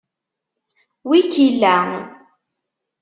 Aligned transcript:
Wi 1.07 1.19
k-illa? 1.31 1.77